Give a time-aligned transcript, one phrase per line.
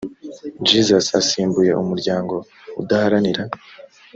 [0.67, 2.35] jesus usimbuye umuryango
[2.81, 3.43] udaharanira